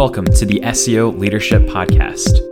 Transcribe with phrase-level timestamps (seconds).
[0.00, 2.48] Welcome to the SEO Leadership Podcast.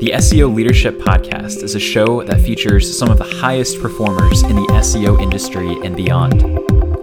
[0.00, 4.56] The SEO Leadership Podcast is a show that features some of the highest performers in
[4.56, 6.42] the SEO industry and beyond.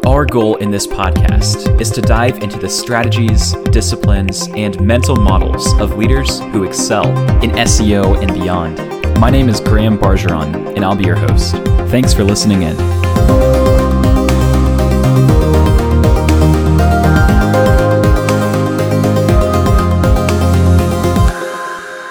[0.04, 5.72] Our goal in this podcast is to dive into the strategies, disciplines, and mental models
[5.80, 7.08] of leaders who excel
[7.44, 8.80] in SEO and beyond.
[9.20, 11.54] My name is Graham Bargeron, and I'll be your host.
[11.92, 13.57] Thanks for listening in.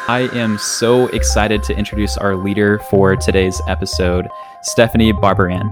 [0.08, 4.28] I am so excited to introduce our leader for today's episode,
[4.62, 5.68] Stephanie Barbaran.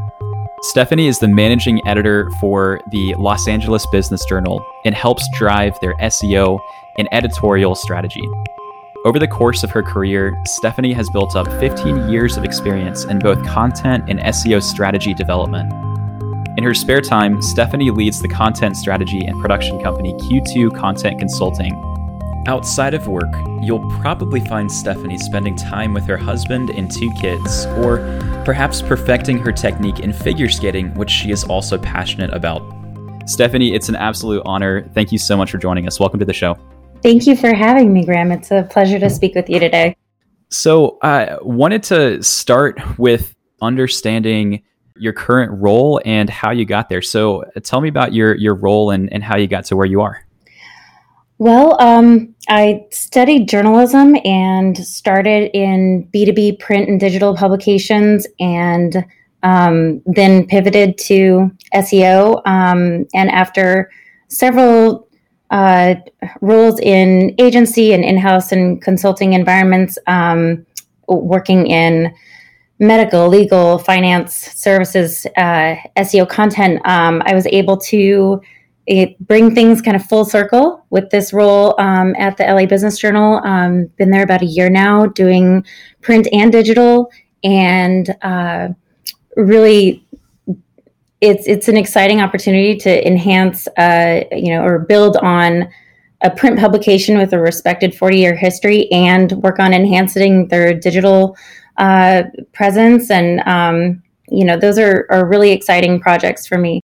[0.62, 5.95] Stephanie is the managing editor for the Los Angeles Business Journal and helps drive their
[5.98, 6.59] SEO
[6.98, 8.28] and editorial strategy.
[9.05, 13.20] Over the course of her career, Stephanie has built up 15 years of experience in
[13.20, 15.73] both content and SEO strategy development.
[16.59, 21.94] In her spare time, Stephanie leads the content strategy and production company Q2 Content Consulting
[22.47, 27.64] Outside of work, you'll probably find Stephanie spending time with her husband and two kids,
[27.78, 27.98] or
[28.45, 32.61] perhaps perfecting her technique in figure skating, which she is also passionate about.
[33.25, 34.87] Stephanie, it's an absolute honor.
[34.92, 35.98] Thank you so much for joining us.
[35.98, 36.59] Welcome to the show.
[37.03, 38.31] Thank you for having me, Graham.
[38.31, 39.97] It's a pleasure to speak with you today.
[40.50, 44.62] So, I uh, wanted to start with understanding
[44.97, 47.00] your current role and how you got there.
[47.00, 50.03] So, tell me about your your role and, and how you got to where you
[50.03, 50.25] are.
[51.45, 59.05] Well, um, I studied journalism and started in B2B print and digital publications and
[59.42, 62.41] um, then pivoted to SEO.
[62.47, 63.91] Um, and after
[64.28, 65.06] several
[65.50, 65.97] uh,
[66.41, 70.65] roles in agency and in house and consulting environments, um,
[71.09, 72.11] working in
[72.78, 78.41] medical, legal, finance services, uh, SEO content, um, I was able to
[78.87, 82.99] it bring things kind of full circle with this role um, at the LA Business
[82.99, 83.41] Journal.
[83.45, 85.65] Um, been there about a year now, doing
[86.03, 87.11] print and digital,
[87.43, 88.69] and uh,
[89.37, 90.06] really,
[91.21, 95.69] it's it's an exciting opportunity to enhance, uh, you know, or build on
[96.25, 101.37] a print publication with a respected 40 year history and work on enhancing their digital
[101.77, 103.11] uh, presence.
[103.11, 106.81] And, um, you know, those are, are really exciting projects for me.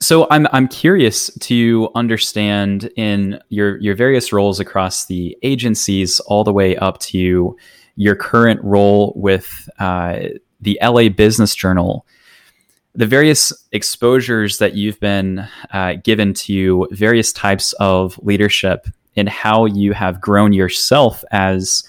[0.00, 6.44] So I'm I'm curious to understand in your your various roles across the agencies, all
[6.44, 7.56] the way up to
[7.96, 10.18] your current role with uh,
[10.60, 12.06] the LA Business Journal,
[12.94, 18.86] the various exposures that you've been uh, given to various types of leadership,
[19.16, 21.82] and how you have grown yourself as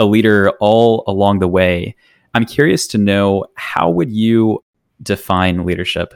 [0.00, 1.94] a leader all along the way.
[2.34, 4.64] I'm curious to know how would you
[5.00, 6.14] define leadership?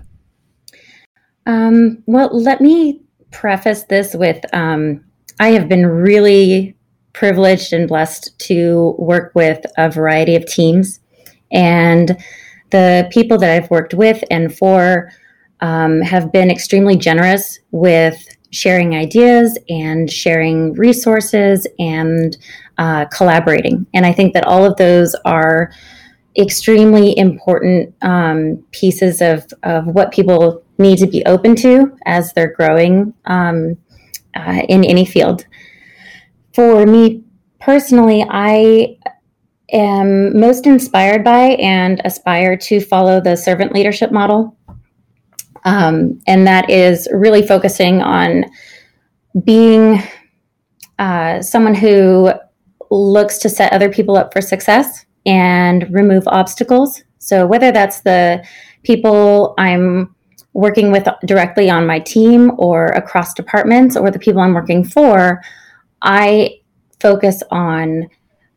[1.46, 5.04] Um, well, let me preface this with um,
[5.38, 6.76] I have been really
[7.12, 11.00] privileged and blessed to work with a variety of teams.
[11.50, 12.16] And
[12.70, 15.10] the people that I've worked with and for
[15.60, 22.36] um, have been extremely generous with sharing ideas and sharing resources and
[22.78, 23.86] uh, collaborating.
[23.94, 25.70] And I think that all of those are
[26.36, 32.52] extremely important um, pieces of, of what people need to be open to as they're
[32.52, 33.76] growing um,
[34.34, 35.46] uh, in any field.
[36.54, 37.22] For me
[37.60, 38.98] personally, I
[39.72, 44.56] am most inspired by and aspire to follow the servant leadership model.
[45.64, 48.44] Um, and that is really focusing on
[49.44, 50.02] being
[50.98, 52.30] uh, someone who
[52.90, 57.02] looks to set other people up for success and remove obstacles.
[57.18, 58.46] So, whether that's the
[58.84, 60.14] people I'm
[60.56, 65.42] working with directly on my team or across departments or the people I'm working for,
[66.00, 66.60] I
[66.98, 68.08] focus on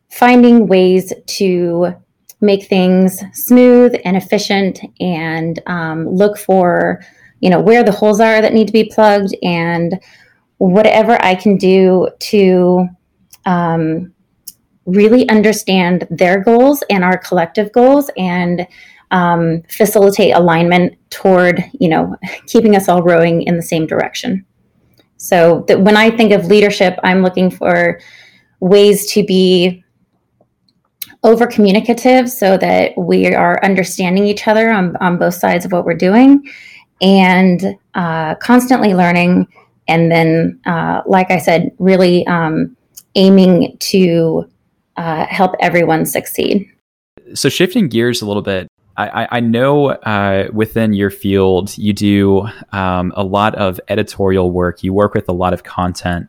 [0.09, 1.93] finding ways to
[2.39, 7.01] make things smooth and efficient and um, look for
[7.41, 9.99] you know where the holes are that need to be plugged and
[10.57, 12.87] whatever i can do to
[13.45, 14.13] um,
[14.85, 18.67] really understand their goals and our collective goals and
[19.11, 22.15] um, facilitate alignment toward you know
[22.47, 24.45] keeping us all rowing in the same direction.
[25.17, 27.99] So that when i think of leadership i'm looking for
[28.61, 29.83] ways to be
[31.23, 35.83] over communicative so that we are understanding each other on, on both sides of what
[35.83, 36.41] we're doing
[37.01, 39.45] and uh, constantly learning
[39.89, 42.77] and then uh, like i said really um,
[43.15, 44.49] aiming to
[44.97, 46.69] uh, help everyone succeed.
[47.33, 48.67] So shifting gears a little bit
[49.07, 54.83] I, I know uh, within your field you do um, a lot of editorial work.
[54.83, 56.27] You work with a lot of content.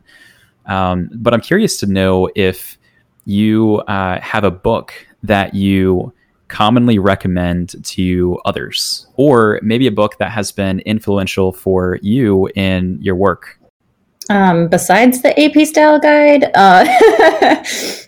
[0.67, 2.79] Um, but I'm curious to know if
[3.25, 4.95] you uh, have a book
[5.25, 6.13] that you
[6.49, 12.99] commonly recommend to others, or maybe a book that has been influential for you in
[13.01, 13.59] your work.
[14.29, 16.87] Um, besides the AP style guide, uh,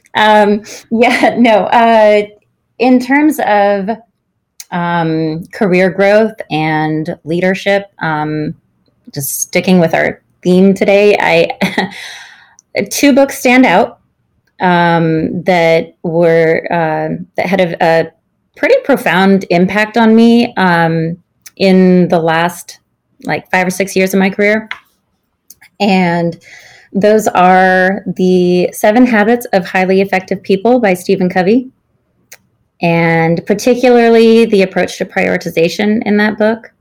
[0.15, 1.65] um, yeah, no.
[1.67, 2.27] Uh,
[2.79, 3.91] in terms of
[4.73, 8.55] um, career growth and leadership, um,
[9.13, 11.93] just sticking with our theme today, I
[12.91, 14.01] two books stand out
[14.61, 18.13] um, that were uh, that had a, a,
[18.55, 21.21] pretty profound impact on me um,
[21.57, 22.81] in the last
[23.25, 24.69] like five or six years of my career.
[25.81, 26.41] And
[26.93, 31.71] those are The Seven Habits of Highly Effective People by Stephen Covey,
[32.83, 36.73] and particularly the approach to prioritization in that book.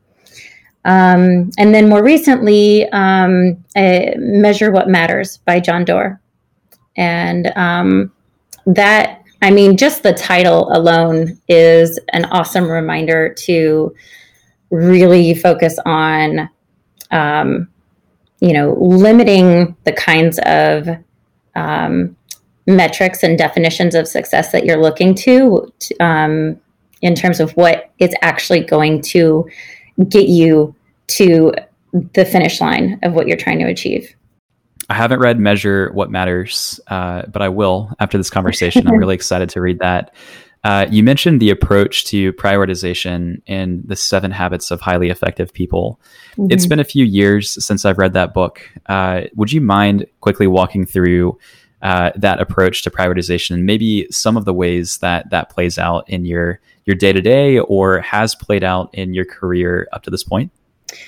[0.84, 6.20] Um, and then more recently, um, Measure What Matters by John Doerr.
[6.98, 8.12] And um,
[8.66, 13.96] that, I mean, just the title alone is an awesome reminder to
[14.72, 16.50] really focus on
[17.12, 17.68] um,
[18.42, 20.90] you know, limiting the kinds of
[21.56, 22.18] um,
[22.68, 26.60] metrics and definitions of success that you're looking to um,
[27.02, 29.50] in terms of what is actually going to
[30.08, 30.76] get you
[31.08, 31.52] to
[32.14, 34.16] the finish line of what you're trying to achieve.
[34.90, 38.88] I haven't read Measure What Matters, uh, but I will after this conversation.
[38.88, 40.14] I'm really excited to read that.
[40.64, 46.00] Uh, you mentioned the approach to prioritization in the seven habits of highly effective people.
[46.34, 46.52] Mm-hmm.
[46.52, 48.62] It's been a few years since I've read that book.
[48.86, 51.38] Uh, would you mind quickly walking through
[51.82, 56.08] uh, that approach to prioritization and maybe some of the ways that that plays out
[56.10, 60.10] in your your day to day or has played out in your career up to
[60.10, 60.52] this point?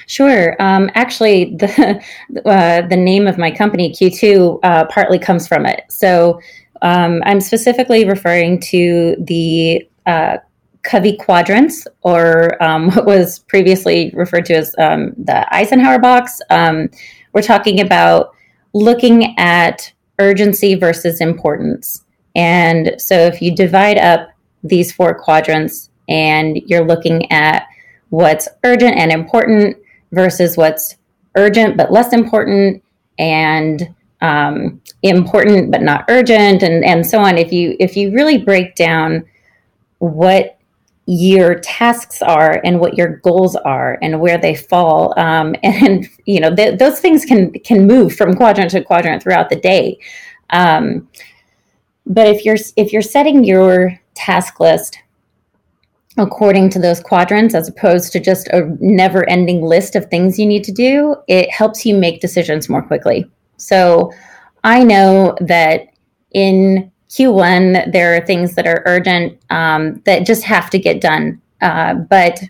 [0.08, 0.56] Sure.
[0.62, 2.02] Um, actually, the
[2.46, 5.84] uh, the name of my company Q2 uh, partly comes from it.
[5.90, 6.40] So
[6.82, 10.38] um, I'm specifically referring to the uh,
[10.84, 16.42] Covey quadrants, or um, what was previously referred to as um, the Eisenhower box.
[16.50, 16.90] Um,
[17.34, 18.36] we're talking about
[18.74, 22.04] looking at urgency versus importance.
[22.36, 24.30] And so if you divide up
[24.64, 27.68] these four quadrants and you're looking at
[28.10, 29.78] what's urgent and important
[30.12, 30.98] versus what's
[31.36, 32.84] urgent but less important
[33.18, 38.38] and um, important but not urgent and, and so on if you if you really
[38.38, 39.26] break down
[39.98, 40.58] what
[41.06, 46.40] your tasks are and what your goals are and where they fall um, and you
[46.40, 49.98] know th- those things can can move from quadrant to quadrant throughout the day.
[50.52, 51.08] Um,
[52.06, 55.00] but if you're if you're setting your task list
[56.18, 60.46] according to those quadrants as opposed to just a never ending list of things you
[60.46, 63.30] need to do it helps you make decisions more quickly.
[63.58, 64.12] So
[64.64, 65.88] I know that
[66.32, 71.40] in Q1, there are things that are urgent um, that just have to get done.
[71.62, 72.42] Uh, but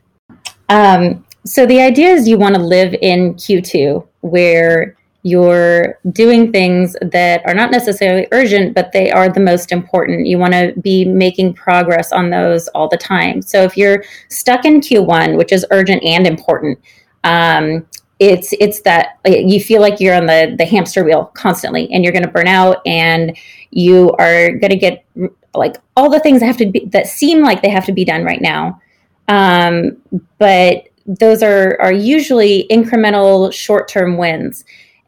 [0.69, 6.95] um, so the idea is you want to live in Q2 where you're doing things
[7.01, 10.27] that are not necessarily urgent, but they are the most important.
[10.27, 13.41] You want to be making progress on those all the time.
[13.41, 16.79] So if you're stuck in Q1, which is urgent and important,
[17.25, 17.85] um,
[18.19, 22.13] it's it's that you feel like you're on the the hamster wheel constantly and you're
[22.13, 23.37] going to burn out and
[23.71, 25.05] you are going to get
[25.55, 28.05] like all the things that have to be that seem like they have to be
[28.05, 28.79] done right now.
[29.27, 29.97] Um,
[30.37, 34.63] but those are are usually incremental short-term wins.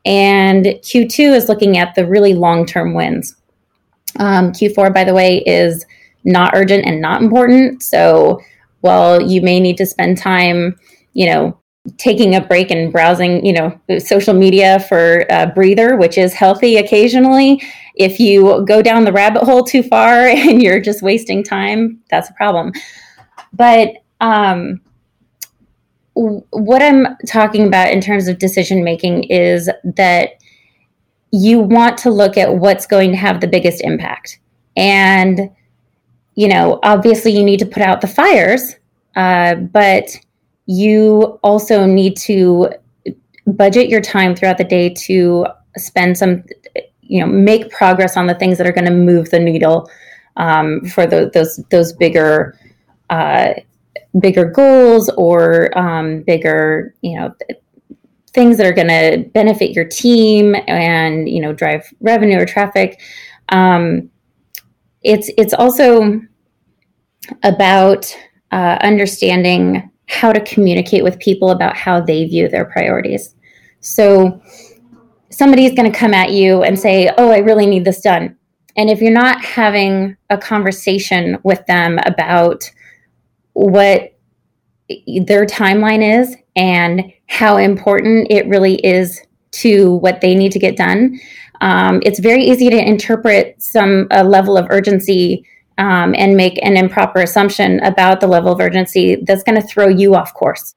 [0.06, 3.36] And q2 is looking at the really long-term wins.
[4.20, 5.86] Um, q4 by the way is
[6.24, 7.84] not urgent and not important.
[7.84, 8.42] So
[8.82, 10.80] while you may need to spend time
[11.14, 11.58] you know
[11.98, 16.78] taking a break and browsing, you know, social media for a breather, which is healthy
[16.78, 17.62] occasionally.
[17.96, 22.30] If you go down the rabbit hole too far and you're just wasting time, that's
[22.30, 22.74] a problem.
[23.54, 24.82] But um,
[26.16, 30.42] what I'm talking about in terms of decision making is that
[31.32, 34.40] you want to look at what's going to have the biggest impact.
[34.78, 35.50] And,
[36.36, 38.76] you know, obviously you need to put out the fires,
[39.16, 40.18] uh, but
[40.66, 42.70] you also need to
[43.48, 45.46] budget your time throughout the day to
[45.78, 46.44] spend some
[47.02, 49.90] you know make progress on the things that are going to move the needle
[50.38, 52.58] um, for the, those those bigger
[53.10, 53.54] uh,
[54.20, 57.34] bigger goals or um, bigger you know
[58.36, 63.02] things that are going to benefit your team and you know drive revenue or traffic.
[63.50, 64.10] Um,
[65.04, 66.22] it's it's also
[67.44, 68.16] about
[68.52, 73.36] uh, understanding how to communicate with people about how they view their priorities.
[73.80, 74.42] So,
[75.30, 78.38] somebody's going to come at you and say, Oh, I really need this done.
[78.78, 82.70] And if you're not having a conversation with them about
[83.54, 84.14] what
[85.24, 89.22] their timeline is and how important it really is
[89.52, 91.20] to what they need to get done,
[91.62, 95.46] um, it's very easy to interpret some a level of urgency
[95.78, 99.88] um, and make an improper assumption about the level of urgency that's going to throw
[99.88, 100.74] you off course.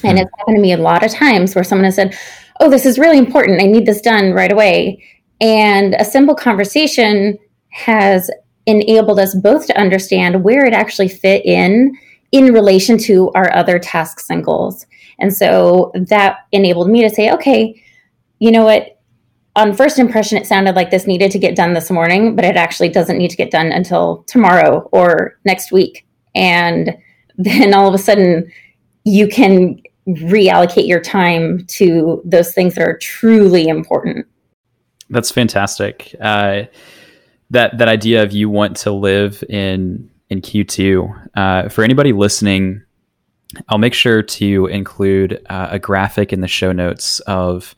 [0.00, 0.08] Hmm.
[0.08, 2.16] And it's happened to me a lot of times where someone has said,
[2.60, 3.60] Oh, this is really important.
[3.60, 5.02] I need this done right away.
[5.40, 7.36] And a simple conversation
[7.70, 8.30] has
[8.66, 11.96] enabled us both to understand where it actually fit in
[12.32, 14.86] in relation to our other tasks and goals.
[15.18, 17.82] And so that enabled me to say, okay,
[18.38, 18.93] you know what?
[19.56, 22.56] On first impression, it sounded like this needed to get done this morning, but it
[22.56, 26.06] actually doesn't need to get done until tomorrow or next week.
[26.34, 26.96] And
[27.38, 28.50] then all of a sudden,
[29.04, 34.26] you can reallocate your time to those things that are truly important.
[35.10, 36.14] That's fantastic.
[36.20, 36.64] Uh,
[37.50, 41.28] that that idea of you want to live in in Q2.
[41.36, 42.82] Uh, for anybody listening,
[43.68, 47.74] I'll make sure to include uh, a graphic in the show notes of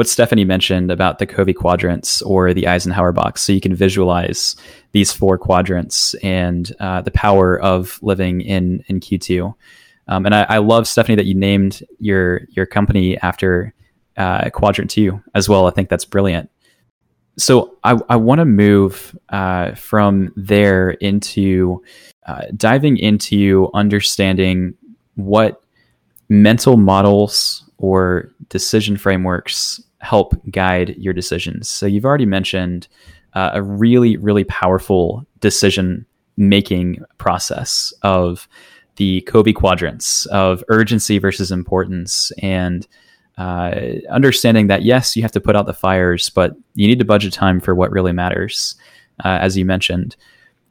[0.00, 4.56] what Stephanie mentioned about the Covey quadrants or the Eisenhower box, so you can visualize
[4.92, 9.54] these four quadrants and uh, the power of living in in Q2.
[10.08, 13.74] Um, and I, I, love Stephanie that you named your your company after
[14.16, 15.66] uh, quadrant two as well.
[15.66, 16.48] I think that's brilliant.
[17.36, 21.82] So I, I want to move uh, from there into
[22.24, 24.72] uh, diving into understanding
[25.16, 25.62] what
[26.30, 31.68] mental models or decision frameworks help guide your decisions.
[31.68, 32.88] So you've already mentioned
[33.34, 38.48] uh, a really, really powerful decision making process of
[38.96, 42.86] the Covey quadrants of urgency versus importance and
[43.38, 43.74] uh,
[44.10, 47.32] understanding that yes, you have to put out the fires, but you need to budget
[47.32, 48.74] time for what really matters,
[49.24, 50.16] uh, as you mentioned.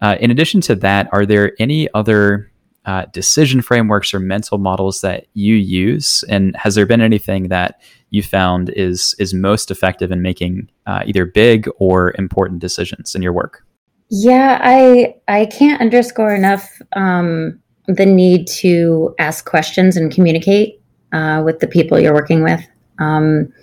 [0.01, 2.49] Uh, in addition to that, are there any other
[2.89, 7.79] uh, decision frameworks or mental models that you use, and has there been anything that
[8.10, 13.22] you found is is most effective in making uh, either big or important decisions in
[13.22, 13.63] your work?
[14.10, 20.81] Yeah, I I can't underscore enough um, the need to ask questions and communicate
[21.13, 22.62] uh, with the people you're working with.
[22.98, 23.53] Um,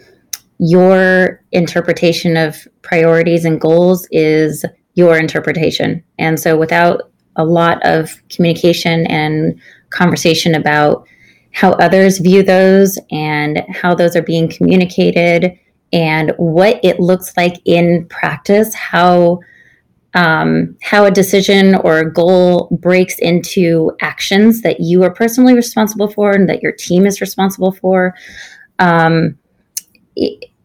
[0.58, 4.64] your interpretation of priorities and goals is
[4.94, 6.04] your interpretation.
[6.16, 9.58] And so, without a lot of communication and
[9.90, 11.06] conversation about
[11.52, 15.58] how others view those and how those are being communicated
[15.92, 19.40] and what it looks like in practice, how
[20.14, 26.08] um, how a decision or a goal breaks into actions that you are personally responsible
[26.08, 28.14] for and that your team is responsible for,
[28.78, 29.38] um,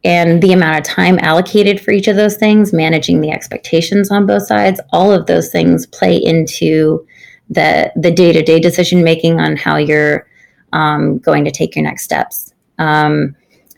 [0.04, 4.26] and the amount of time allocated for each of those things, managing the expectations on
[4.26, 7.06] both sides, all of those things play into
[7.50, 10.28] the the day to day decision making on how you're
[10.74, 12.54] um, going to take your next steps.
[12.80, 13.36] Um,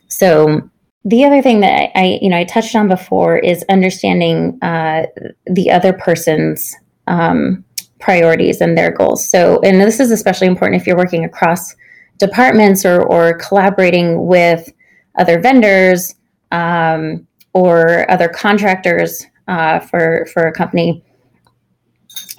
[0.07, 0.69] so
[1.05, 5.07] the other thing that I, you know, I touched on before is understanding uh,
[5.45, 6.75] the other person's
[7.07, 7.65] um,
[7.99, 9.29] priorities and their goals.
[9.29, 11.75] So, and this is especially important if you're working across
[12.19, 14.71] departments or, or collaborating with
[15.17, 16.15] other vendors
[16.51, 21.03] um, or other contractors uh, for for a company.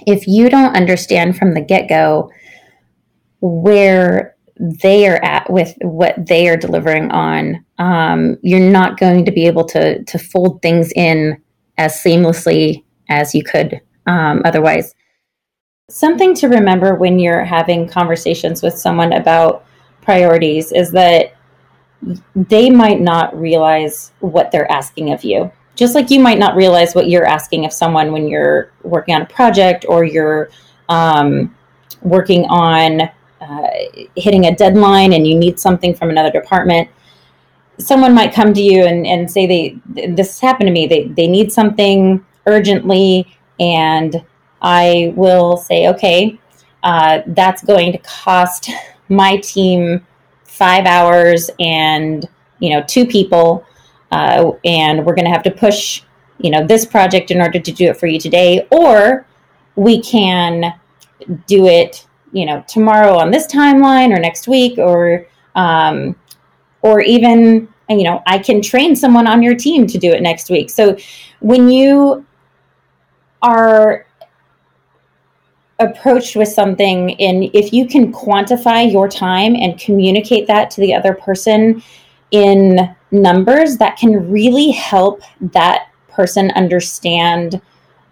[0.06, 2.30] If you don't understand from the get go
[3.40, 9.32] where they are at with what they are delivering on, um, you're not going to
[9.32, 11.40] be able to to fold things in
[11.78, 14.94] as seamlessly as you could um, otherwise.
[15.90, 19.66] Something to remember when you're having conversations with someone about
[20.00, 21.34] priorities is that
[22.34, 25.50] they might not realize what they're asking of you.
[25.76, 29.22] Just like you might not realize what you're asking of someone when you're working on
[29.22, 30.50] a project or you're
[30.88, 31.54] um,
[32.02, 33.02] working on
[33.40, 33.68] uh,
[34.16, 36.88] hitting a deadline and you need something from another department,
[37.78, 40.86] someone might come to you and, and say they this happened to me.
[40.86, 44.24] They they need something urgently, and
[44.62, 46.38] I will say, okay,
[46.82, 48.70] uh, that's going to cost
[49.08, 50.06] my team
[50.54, 52.28] five hours and
[52.60, 53.66] you know two people,
[54.12, 56.02] uh, and we're going to have to push
[56.38, 59.26] you know this project in order to do it for you today, or
[59.76, 60.74] we can
[61.46, 66.14] do it you know tomorrow on this timeline or next week or um,
[66.82, 70.50] or even you know i can train someone on your team to do it next
[70.50, 70.70] week.
[70.70, 70.96] So
[71.40, 72.24] when you
[73.42, 74.06] are
[75.80, 80.94] approached with something and if you can quantify your time and communicate that to the
[80.94, 81.82] other person
[82.30, 87.60] in numbers that can really help that person understand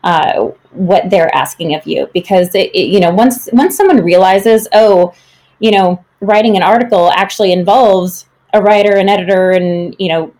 [0.04, 2.08] uh, what they're asking of you.
[2.12, 5.14] Because it, it, you know once once someone realizes oh
[5.60, 10.34] you know writing an article actually involves a writer an editor and you know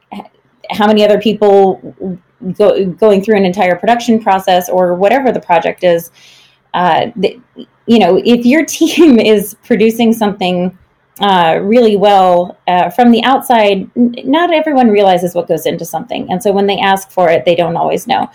[0.70, 2.18] how many other people
[2.56, 6.10] go, going through an entire production process or whatever the project is
[6.74, 7.40] uh, the,
[7.86, 10.76] you know if your team is producing something
[11.20, 16.42] uh, really well uh, from the outside not everyone realizes what goes into something and
[16.42, 18.30] so when they ask for it they don't always know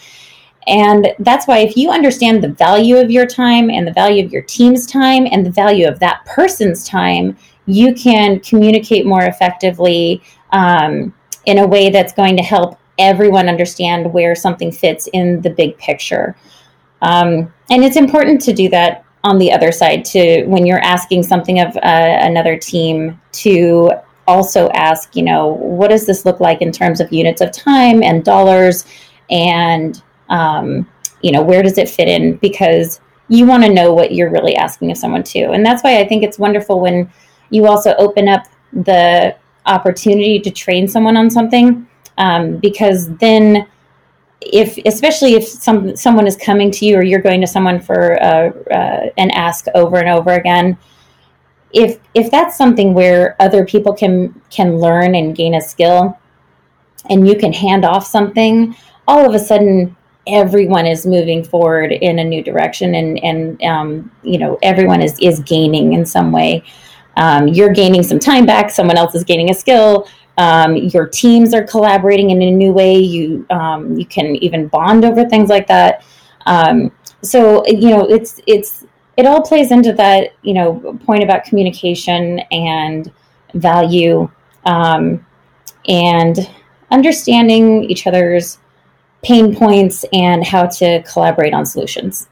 [0.68, 4.34] and that's why if you understand the value of your time and the value of
[4.34, 10.22] your team's time and the value of that person's time, you can communicate more effectively
[10.52, 11.14] um,
[11.46, 15.78] in a way that's going to help everyone understand where something fits in the big
[15.78, 16.36] picture.
[17.02, 21.24] Um, and it's important to do that on the other side to when you're asking
[21.24, 21.80] something of uh,
[22.22, 23.92] another team to
[24.28, 28.04] also ask, you know, what does this look like in terms of units of time
[28.04, 28.86] and dollars?
[29.30, 30.90] And um,
[31.22, 32.38] you know where does it fit in?
[32.38, 33.00] Because
[33.30, 35.52] you want to know what you're really asking of someone too.
[35.52, 37.12] And that's why i think it's wonderful when
[37.50, 39.36] you also open up the
[39.66, 41.88] opportunity to train someone on something
[42.18, 43.68] um, because then
[44.42, 48.22] if especially if some someone is coming to you or you're going to someone for
[48.22, 50.78] uh, uh, an ask over and over again
[51.74, 56.18] if if that's something where other people can can learn and gain a skill
[57.10, 58.76] and you can hand off something
[59.08, 59.96] all of a sudden
[60.28, 65.18] everyone is moving forward in a new direction and and um, you know everyone is
[65.20, 66.64] is gaining in some way.
[67.16, 71.54] Um, you're gaining some time back someone else is gaining a skill um, your teams
[71.54, 75.68] are collaborating in a new way you um, you can even bond over things like
[75.68, 76.04] that
[76.46, 76.92] um,
[77.22, 78.86] so you know it's it's
[79.18, 83.12] it all plays into that you know point about communication and
[83.54, 84.30] value
[84.66, 85.26] um,
[85.88, 86.50] and
[86.92, 88.60] understanding each other's
[89.24, 92.30] pain points and how to collaborate on solutions.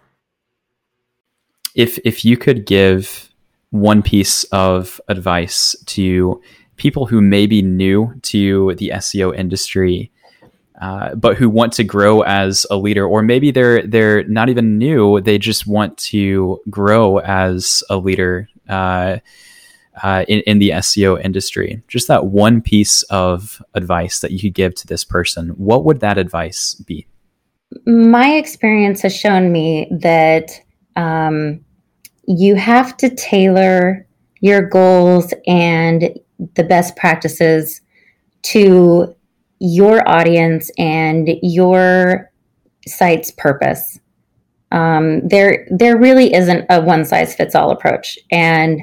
[1.74, 3.30] If if you could give
[3.72, 6.42] one piece of advice to
[6.78, 10.12] people who may be new to the SEO industry,
[10.82, 14.78] uh, but who want to grow as a leader, or maybe they're they're not even
[14.78, 18.50] new; they just want to grow as a leader.
[18.68, 19.18] Uh,
[20.04, 24.54] uh, in, in the SEO industry, just that one piece of advice that you could
[24.54, 27.08] give to this person, what would that advice be?
[27.86, 30.62] My experience has shown me that
[30.96, 31.64] um,
[32.28, 34.06] you have to tailor
[34.42, 36.20] your goals and
[36.56, 37.82] the best practices
[38.44, 39.16] to
[39.60, 42.32] your audience and your
[42.88, 44.00] site's purpose.
[44.72, 48.82] Um, there, there really isn't a one size fits all approach, and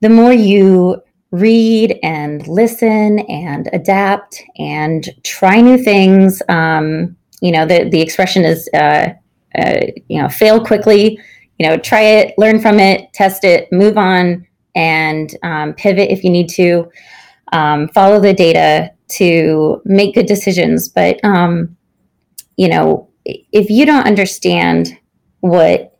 [0.00, 1.02] the more you
[1.34, 8.44] read and listen and adapt and try new things, um, you know, the, the expression
[8.44, 9.08] is, uh,
[9.58, 11.18] uh, you know, fail quickly,
[11.58, 16.24] you know, try it, learn from it, test it, move on, and um, pivot if
[16.24, 16.90] you need to.
[17.52, 20.88] Um, follow the data to make good decisions.
[20.88, 21.76] But, um,
[22.56, 24.98] you know, if you don't understand
[25.40, 25.98] what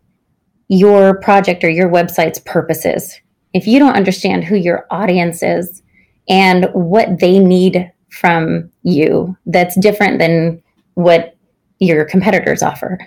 [0.68, 3.20] your project or your website's purpose is,
[3.52, 5.82] if you don't understand who your audience is
[6.28, 10.62] and what they need from you that's different than
[10.94, 11.36] what
[11.78, 12.98] your competitors offer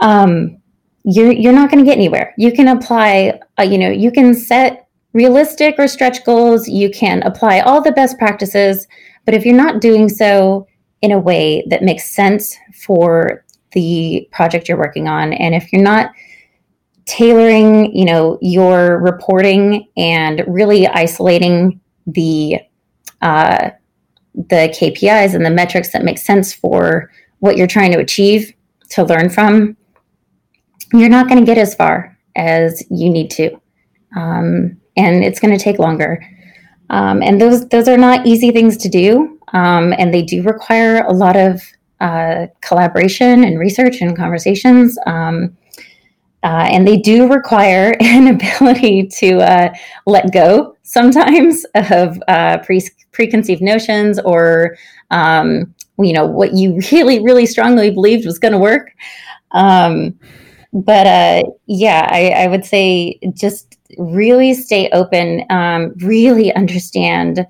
[0.00, 0.60] um,
[1.08, 2.34] you're you're not going to get anywhere.
[2.36, 6.68] You can apply uh, you know you can set realistic or stretch goals.
[6.68, 8.86] You can apply all the best practices.
[9.24, 10.66] But if you're not doing so
[11.00, 15.82] in a way that makes sense for the project you're working on and if you're
[15.82, 16.10] not
[17.04, 22.58] tailoring, you know, your reporting and really isolating the
[23.22, 23.70] uh,
[24.34, 28.52] the KPIs and the metrics that make sense for what you're trying to achieve
[28.90, 29.76] to learn from,
[30.92, 33.60] you're not going to get as far as you need to,
[34.16, 36.24] um, and it's going to take longer.
[36.90, 41.04] Um, and those those are not easy things to do, um, and they do require
[41.04, 41.62] a lot of
[42.00, 44.98] uh, collaboration and research and conversations.
[45.06, 45.56] Um,
[46.44, 49.74] uh, and they do require an ability to uh,
[50.06, 54.76] let go sometimes of uh, pre- preconceived notions or
[55.10, 58.92] um, you know what you really really strongly believed was going to work
[59.50, 60.16] um,
[60.72, 67.46] but uh, yeah I, I, would say just really stay open um, really understand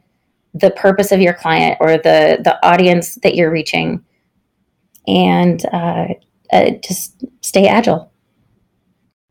[0.54, 4.04] the purpose of your client or the the audience that you're reaching
[5.06, 6.08] and uh,
[6.52, 8.10] uh, just stay agile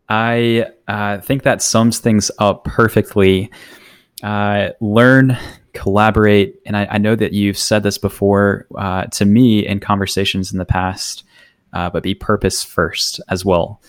[0.10, 3.52] I uh, think that sums things up perfectly.
[4.23, 5.38] Uh, learn
[5.78, 6.60] collaborate.
[6.65, 10.58] And I, I know that you've said this before uh, to me in conversations in
[10.58, 11.23] the past,
[11.74, 13.82] uh, but be purpose first as well.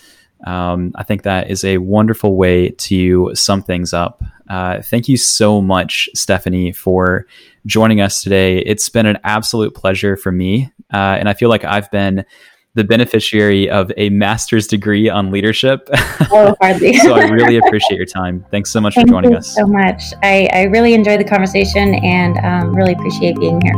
[0.46, 4.22] Um, I think that is a wonderful way to sum things up.
[4.48, 7.26] Uh, thank you so much, Stephanie, for
[7.66, 8.58] joining us today.
[8.58, 10.70] It's been an absolute pleasure for me.
[10.92, 12.24] Uh, and I feel like I've been
[12.74, 15.88] the beneficiary of a master's degree on leadership.
[16.30, 16.94] Oh, hardly.
[16.98, 18.44] so I really appreciate your time.
[18.50, 19.54] Thanks so much Thank for joining us.
[19.54, 20.02] so much.
[20.22, 23.72] I, I really enjoyed the conversation and um, really appreciate being here.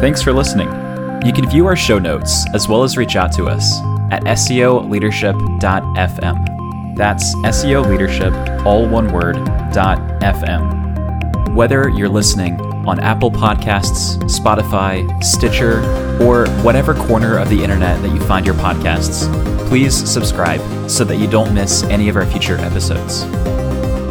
[0.00, 0.87] Thanks for listening.
[1.24, 6.96] You can view our show notes as well as reach out to us at SEOleadership.fm.
[6.96, 8.32] That's SEO Leadership,
[8.64, 11.54] all one word, .fm.
[11.54, 15.80] Whether you're listening on Apple Podcasts, Spotify, Stitcher,
[16.22, 19.28] or whatever corner of the internet that you find your podcasts,
[19.68, 23.30] please subscribe so that you don't miss any of our future episodes.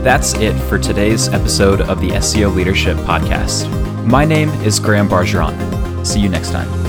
[0.04, 3.68] That's it for today's episode of the SEO Leadership Podcast.
[4.06, 6.06] My name is Graham Bargeron.
[6.06, 6.87] See you next time.